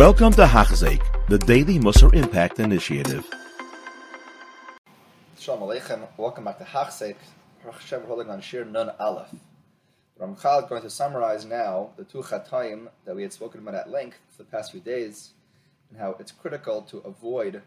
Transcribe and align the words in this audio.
Welcome 0.00 0.32
to 0.32 0.46
Hachzik, 0.46 1.02
the 1.28 1.36
Daily 1.36 1.78
Musar 1.78 2.14
Impact 2.14 2.58
Initiative. 2.58 3.28
Shalom 5.38 5.60
Aleichem. 5.60 6.08
Welcome 6.16 6.44
back 6.44 6.56
to 6.56 6.64
Hachzik. 6.64 7.16
Hashem, 7.62 8.04
holding 8.04 8.30
on 8.30 8.40
Shir 8.40 8.64
Nun 8.64 8.92
Aleph. 8.98 9.34
Ramchal 10.18 10.62
is 10.62 10.68
going 10.70 10.80
to 10.80 10.88
summarize 10.88 11.44
now 11.44 11.90
the 11.98 12.04
two 12.04 12.22
chatayim 12.22 12.88
that 13.04 13.14
we 13.14 13.20
had 13.20 13.34
spoken 13.34 13.60
about 13.60 13.74
at 13.74 13.90
length 13.90 14.16
for 14.30 14.42
the 14.42 14.48
past 14.48 14.72
few 14.72 14.80
days, 14.80 15.32
and 15.90 16.00
how 16.00 16.16
it's 16.18 16.32
critical 16.32 16.80
to 16.80 17.00
avoid 17.00 17.60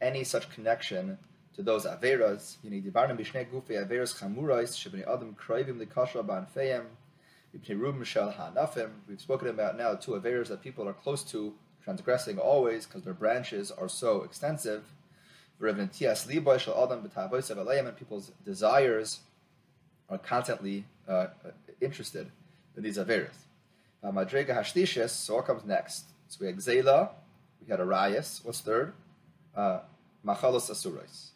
any 0.00 0.22
such 0.22 0.48
connection 0.48 1.18
to 1.56 1.62
those 1.64 1.86
averas. 1.86 2.58
Need 2.62 2.86
dibarnim 2.86 3.18
b'shnei 3.18 3.50
gufi 3.50 3.84
averas 3.84 4.16
chamurais 4.16 4.76
shebnei 4.78 5.02
adam 5.12 5.34
kroivim 5.34 5.84
likasha 5.84 6.24
ba'anfeim. 6.24 6.84
We've 9.08 9.20
spoken 9.20 9.48
about 9.48 9.76
now 9.76 9.94
two 9.96 10.12
averas 10.12 10.46
that 10.46 10.62
people 10.62 10.88
are 10.88 10.92
close 10.92 11.24
to 11.24 11.52
transgressing 11.82 12.38
always 12.38 12.86
because 12.86 13.02
their 13.02 13.14
branches 13.14 13.70
are 13.70 13.88
so 13.88 14.22
extensive. 14.22 14.84
And 15.62 15.90
people's 17.96 18.32
desires 18.44 19.20
are 20.08 20.18
constantly 20.18 20.84
uh, 21.08 21.26
interested 21.80 22.30
in 22.76 22.82
these 22.82 22.98
averas. 22.98 23.36
Madrega 24.02 24.56
hashtishis, 24.56 25.10
so 25.10 25.36
what 25.36 25.46
comes 25.46 25.64
next? 25.64 26.06
So 26.28 26.38
we 26.40 26.46
had 26.46 26.56
Zela, 26.56 27.10
we 27.60 27.70
had 27.70 27.80
Arias, 27.80 28.40
what's 28.42 28.60
third? 28.60 28.94
Uh, 29.54 29.80
Machalos 30.24 30.70
Asurais. 30.70 31.30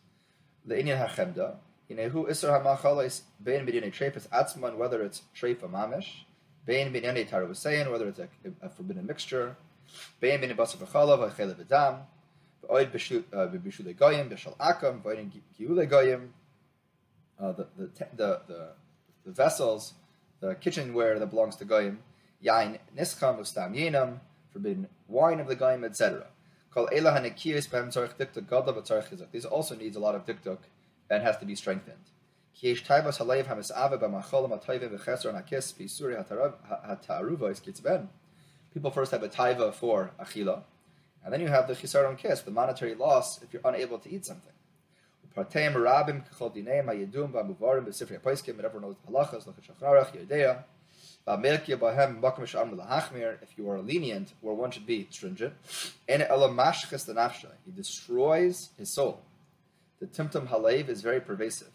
The 0.65 0.77
Inyan 0.77 1.07
HaChemda, 1.07 1.57
Inehu 1.91 2.29
Isra 2.29 2.63
HaMachalos, 2.63 3.23
Bein 3.43 3.67
B'dinei 3.67 3.93
Trefus 3.93 4.29
Atzman, 4.29 4.77
whether 4.77 5.03
it's 5.03 5.23
Trefa 5.39 5.69
Mamish, 5.71 6.25
Bein 6.65 6.93
B'dinei 6.93 7.29
Taruvasein, 7.29 7.91
whether 7.91 8.09
it's 8.09 8.19
a, 8.19 8.29
a 8.63 8.71
forbidden 8.71 9.07
mixture, 9.07 9.57
Bein 10.21 10.41
B'dinei 10.41 10.57
Basar 10.57 10.77
V'chalav, 10.79 11.31
V'chele 11.31 11.55
V'dam, 11.55 12.01
V'oid 12.63 12.91
B'shule 12.91 13.97
Goyim, 13.97 14.31
B'shal 14.31 14.57
Akam, 14.59 15.03
V'oid 15.03 15.31
Giule 15.59 15.89
Goyim, 15.89 16.33
uh, 17.39 17.53
the, 17.53 17.67
the, 17.77 17.91
the, 18.17 18.41
the, 19.25 19.33
vessels, 19.33 19.95
the 20.41 20.55
kitchenware 20.55 21.19
that 21.19 21.27
belongs 21.27 21.57
to 21.57 21.65
Goyim, 21.65 21.99
Yain 22.45 22.79
Nischam, 22.97 23.39
Ustam 23.39 23.75
Yenam, 23.75 24.21
forbidden 24.53 24.89
wine 25.09 25.41
of 25.41 25.49
the 25.49 25.57
Goyim, 25.57 25.85
etc. 25.85 26.27
These 29.33 29.45
also 29.45 29.77
needs 29.77 29.97
a 29.97 30.01
lot 30.01 30.15
of 30.17 30.27
dikduk 30.27 30.59
and 31.09 31.23
has 31.23 31.37
to 31.39 31.47
be 31.47 31.55
strengthened. 31.55 31.97
People 38.75 38.91
first 38.91 39.13
have 39.13 39.23
a 39.23 39.29
taiva 39.29 39.73
for 39.73 40.11
achila, 40.21 40.65
and 41.25 41.33
then 41.33 41.41
you 41.41 41.47
have 41.47 41.69
the 41.69 41.75
chisaron 41.75 42.19
kiss, 42.19 42.41
the 42.43 42.51
monetary 42.51 42.95
loss 42.95 43.41
if 43.41 43.53
you're 43.53 43.63
unable 43.65 43.99
to 44.01 44.11
eat 44.11 44.27
something. 44.27 44.53
If 45.37 45.37
you 53.57 53.71
are 53.71 53.81
lenient, 53.81 54.33
where 54.41 54.55
one 54.55 54.71
should 54.71 54.87
be 54.87 55.07
stringent, 55.11 55.55
he 56.07 57.73
destroys 57.75 58.71
his 58.77 58.91
soul. 58.91 59.23
The 60.01 60.07
timtum 60.07 60.49
halev 60.49 60.89
is 60.89 61.01
very 61.01 61.21
pervasive. 61.21 61.71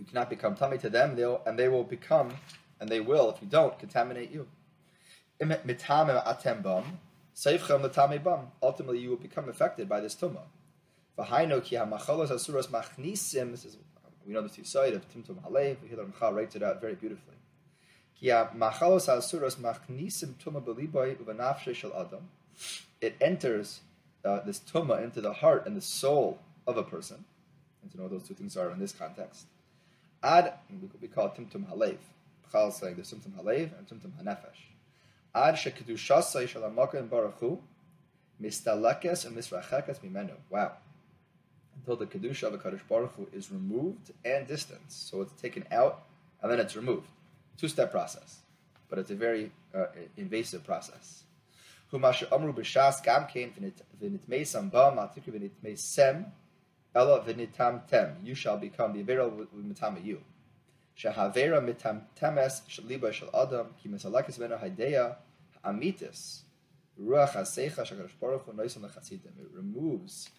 You 0.00 0.06
cannot 0.06 0.30
become 0.30 0.56
tummy 0.56 0.78
to 0.78 0.88
them, 0.88 1.10
and 1.46 1.58
they 1.58 1.68
will 1.68 1.84
become, 1.84 2.32
and 2.80 2.88
they 2.88 3.00
will, 3.00 3.28
if 3.30 3.42
you 3.42 3.48
don't, 3.48 3.78
contaminate 3.78 4.32
you. 4.32 4.48
Ultimately, 8.62 8.98
you 8.98 9.10
will 9.10 9.16
become 9.16 9.50
affected 9.50 9.88
by 9.88 10.00
this 10.00 10.16
tumah. 10.16 10.46
This 11.16 11.30
is 13.64 13.76
we 14.26 14.34
know 14.34 14.42
the 14.42 14.64
side 14.64 14.94
of 14.94 15.08
Timtum 15.12 15.40
Halev. 15.42 15.76
Hillel 15.88 16.06
Ramchal 16.06 16.34
writes 16.34 16.56
it 16.56 16.62
out 16.62 16.80
very 16.80 16.94
beautifully. 16.94 17.34
It 23.00 23.16
enters 23.20 23.80
uh, 24.24 24.40
this 24.40 24.60
tuma 24.60 25.02
into 25.02 25.20
the 25.20 25.32
heart 25.32 25.66
and 25.66 25.76
the 25.76 25.80
soul 25.80 26.38
of 26.66 26.76
a 26.76 26.82
person. 26.82 27.24
And 27.82 27.90
to 27.92 27.98
know 27.98 28.08
those 28.08 28.28
two 28.28 28.34
things 28.34 28.56
are 28.56 28.70
in 28.70 28.78
this 28.78 28.92
context. 28.92 29.46
Ad, 30.22 30.52
we 31.00 31.08
call 31.08 31.26
it 31.26 31.34
Timtum 31.34 31.66
Halev. 31.70 31.98
Chal 32.52 32.70
saying 32.70 32.96
there's 32.96 33.12
Timtum 33.12 33.32
Halev 33.40 33.70
and 33.78 33.86
Timtum 33.88 34.12
Hanefesh. 34.22 34.68
Ad 35.34 35.54
shekedushasai 35.54 36.46
shalamakim 36.48 37.08
baruchu 37.08 37.58
mistalekes 38.42 39.26
and 39.26 39.36
misrachekes 39.36 40.00
mimenu. 40.00 40.34
Wow 40.50 40.72
until 41.80 41.96
the 41.96 42.06
kedusha 42.06 42.44
of 42.44 42.54
a 42.54 42.58
Kadosh 42.58 42.80
Baruch 42.88 43.12
Hu 43.16 43.28
is 43.32 43.50
removed 43.50 44.12
and 44.24 44.46
distanced. 44.46 45.08
So 45.08 45.22
it's 45.22 45.32
taken 45.40 45.64
out 45.70 46.02
and 46.42 46.50
then 46.50 46.60
it's 46.60 46.76
removed. 46.76 47.08
Two 47.56 47.68
step 47.68 47.90
process, 47.90 48.40
but 48.88 48.98
it's 48.98 49.10
a 49.10 49.14
very 49.14 49.52
uh, 49.74 49.86
invasive 50.16 50.64
process. 50.64 51.24
amru 51.92 52.52
b'shas 52.52 53.02
gam 53.02 53.26
kein 53.26 53.52
v'nitmei 54.02 54.46
samba 54.46 54.92
matikri 54.96 55.32
v'nitmei 55.32 55.78
sem 55.78 56.26
ella 56.94 57.20
v'nitam 57.24 57.86
tem. 57.88 58.16
You 58.22 58.34
shall 58.34 58.58
become 58.58 58.92
the 58.92 59.02
avera 59.02 59.30
with 59.30 59.48
you. 60.04 60.20
Shahavera 60.96 61.60
mitam 61.64 62.02
temes 62.20 62.62
shaliba 62.68 63.12
shal 63.12 63.30
adam 63.34 63.74
ki 63.82 63.88
misalakis 63.88 64.36
vena 64.38 64.58
haideya 64.58 65.16
amitis 65.64 66.40
ruach 67.00 67.32
hasecha 67.32 67.84
shakadosh 67.86 68.18
baruch 68.20 68.44
hu 68.44 68.52
noisim 68.52 68.82
lechasidim. 68.82 69.38
It 69.38 69.50
removes 69.52 70.30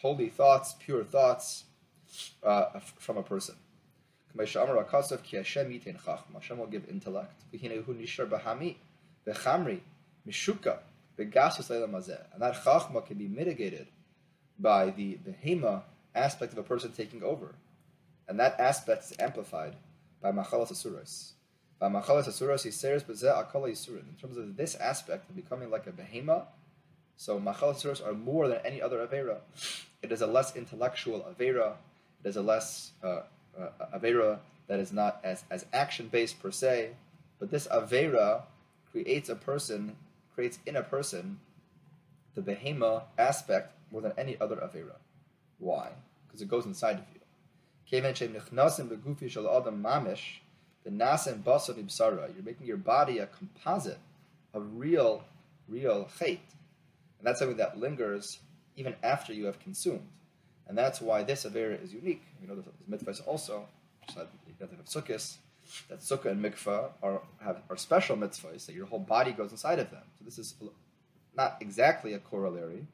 holy 0.00 0.28
thoughts, 0.28 0.74
pure 0.78 1.04
thoughts 1.04 1.64
uh, 2.42 2.80
from 2.98 3.16
a 3.18 3.22
person. 3.22 3.54
Hashem 4.36 4.68
will 6.58 6.66
give 6.66 6.88
intellect. 6.88 7.42
And 7.52 7.60
that 12.38 12.54
chachma 12.54 13.06
can 13.06 13.18
be 13.18 13.28
mitigated 13.28 13.88
by 14.58 14.90
the 14.90 15.18
behema 15.26 15.82
aspect 16.14 16.52
of 16.52 16.58
a 16.58 16.62
person 16.62 16.92
taking 16.92 17.22
over. 17.22 17.54
And 18.28 18.38
that 18.38 18.58
aspect 18.60 19.04
is 19.04 19.14
amplified 19.18 19.76
by 20.22 20.32
machalas 20.32 20.70
asuras. 20.70 21.32
By 21.78 21.88
machalas 21.88 22.28
asuras, 22.28 22.62
he 22.62 22.70
says, 22.70 23.02
akala 23.04 23.70
yisurin. 23.70 24.08
In 24.08 24.16
terms 24.20 24.36
of 24.36 24.56
this 24.56 24.74
aspect 24.76 25.28
of 25.28 25.36
becoming 25.36 25.70
like 25.70 25.86
a 25.86 25.92
behema, 25.92 26.44
so 27.20 27.38
machal 27.38 27.74
suras 27.74 28.00
are 28.00 28.14
more 28.14 28.48
than 28.48 28.60
any 28.64 28.80
other 28.80 29.06
avera. 29.06 29.40
It 30.00 30.10
is 30.10 30.22
a 30.22 30.26
less 30.26 30.56
intellectual 30.56 31.20
avera. 31.20 31.74
It 32.24 32.28
is 32.30 32.36
a 32.36 32.40
less 32.40 32.92
uh, 33.04 33.24
uh, 33.60 33.68
avera 33.94 34.38
that 34.68 34.80
is 34.80 34.90
not 34.90 35.20
as, 35.22 35.44
as 35.50 35.66
action 35.70 36.08
based 36.08 36.42
per 36.42 36.50
se. 36.50 36.92
But 37.38 37.50
this 37.50 37.66
avera 37.66 38.44
creates 38.90 39.28
a 39.28 39.36
person, 39.36 39.96
creates 40.34 40.60
in 40.64 40.76
a 40.76 40.82
person 40.82 41.40
the 42.34 42.40
behema 42.40 43.02
aspect 43.18 43.74
more 43.92 44.00
than 44.00 44.12
any 44.16 44.40
other 44.40 44.56
avera. 44.56 44.96
Why? 45.60 45.92
Because 46.26 46.42
it 46.42 46.48
goes 46.48 46.66
inside 46.66 46.96
of 46.96 47.04
you. 47.14 47.20
You're 47.92 48.02
making 52.44 52.66
your 52.66 52.76
body 52.76 53.18
a 53.18 53.26
composite 53.26 53.98
of 54.54 54.66
real, 54.74 55.24
real 55.68 56.08
chait, 56.18 56.40
and 57.18 57.26
that's 57.26 57.38
something 57.38 57.58
that 57.58 57.78
lingers 57.78 58.38
even 58.76 58.94
after 59.02 59.32
you 59.32 59.44
have 59.46 59.58
consumed. 59.60 60.08
And 60.66 60.78
that's 60.78 61.00
why 61.00 61.22
this 61.24 61.44
Avera 61.44 61.82
is 61.82 61.92
unique. 61.92 62.22
You 62.40 62.48
know, 62.48 62.54
the 62.54 62.96
mitzvahs 62.96 63.26
also, 63.26 63.66
you 64.16 64.22
have 64.60 64.70
sukkahs, 64.86 65.36
that 65.88 66.00
sukkah 66.00 66.30
and 66.30 66.42
mikvah 66.42 66.90
are, 67.02 67.20
have, 67.40 67.62
are 67.68 67.76
special 67.76 68.16
mitzvahs, 68.16 68.66
that 68.66 68.74
your 68.74 68.86
whole 68.86 69.00
body 69.00 69.32
goes 69.32 69.50
inside 69.50 69.78
of 69.80 69.90
them. 69.90 70.02
So 70.18 70.24
this 70.24 70.38
is 70.38 70.54
not 71.36 71.56
exactly 71.60 72.14
a 72.14 72.18
corollary, 72.18 72.86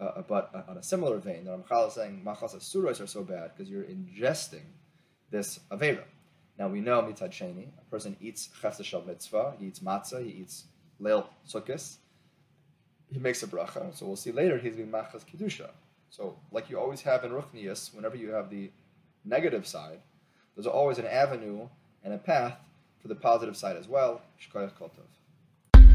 uh, 0.00 0.22
but 0.26 0.50
on 0.68 0.76
a 0.76 0.82
similar 0.82 1.18
vein, 1.18 1.44
the 1.44 1.56
Ramchal 1.56 1.88
is 1.88 1.94
saying 1.94 2.22
machas 2.24 2.56
asuros 2.56 3.00
are 3.00 3.06
so 3.06 3.22
bad 3.22 3.52
because 3.54 3.70
you're 3.70 3.84
ingesting 3.84 4.64
this 5.30 5.60
Avera. 5.70 6.04
Now 6.58 6.68
we 6.68 6.80
know 6.80 7.02
mitzad 7.02 7.30
sheni, 7.30 7.68
a 7.78 7.90
person 7.90 8.16
eats 8.20 8.48
chefsa 8.60 9.06
mitzvah, 9.06 9.54
he 9.58 9.66
eats 9.66 9.80
matzah, 9.80 10.24
he 10.24 10.30
eats 10.30 10.64
leil 11.00 11.26
sukkahs, 11.48 11.96
he 13.12 13.18
makes 13.18 13.42
a 13.42 13.46
bracha. 13.46 13.94
So 13.96 14.06
we'll 14.06 14.16
see 14.16 14.32
later 14.32 14.58
he's 14.58 14.76
being 14.76 14.90
machas 14.90 15.24
kedusha. 15.24 15.70
So 16.10 16.36
like 16.52 16.70
you 16.70 16.78
always 16.78 17.02
have 17.02 17.24
in 17.24 17.32
ruchnias, 17.32 17.94
whenever 17.94 18.16
you 18.16 18.30
have 18.30 18.50
the 18.50 18.70
negative 19.24 19.66
side, 19.66 20.00
there's 20.54 20.66
always 20.66 20.98
an 20.98 21.06
avenue 21.06 21.68
and 22.04 22.14
a 22.14 22.18
path 22.18 22.56
for 23.00 23.08
the 23.08 23.14
positive 23.14 23.56
side 23.56 23.76
as 23.76 23.88
well. 23.88 24.22